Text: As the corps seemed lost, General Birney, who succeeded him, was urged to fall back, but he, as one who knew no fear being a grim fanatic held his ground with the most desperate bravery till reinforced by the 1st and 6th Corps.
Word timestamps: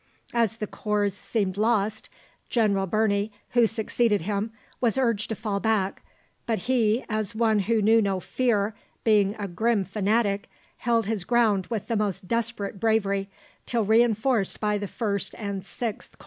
As 0.33 0.57
the 0.57 0.65
corps 0.65 1.09
seemed 1.15 1.57
lost, 1.57 2.09
General 2.49 2.87
Birney, 2.87 3.31
who 3.51 3.67
succeeded 3.67 4.23
him, 4.23 4.51
was 4.79 4.97
urged 4.97 5.29
to 5.29 5.35
fall 5.35 5.59
back, 5.59 6.01
but 6.47 6.57
he, 6.57 7.05
as 7.07 7.35
one 7.35 7.59
who 7.59 7.83
knew 7.83 8.01
no 8.01 8.19
fear 8.19 8.73
being 9.03 9.35
a 9.37 9.47
grim 9.47 9.83
fanatic 9.85 10.49
held 10.77 11.05
his 11.05 11.23
ground 11.23 11.67
with 11.67 11.85
the 11.85 11.95
most 11.95 12.27
desperate 12.27 12.79
bravery 12.79 13.29
till 13.67 13.85
reinforced 13.85 14.59
by 14.59 14.79
the 14.79 14.87
1st 14.87 15.35
and 15.37 15.61
6th 15.61 16.11
Corps. 16.13 16.19